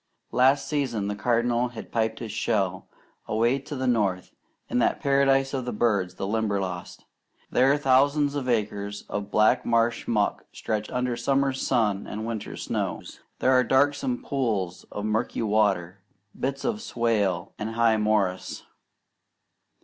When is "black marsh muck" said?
9.29-10.45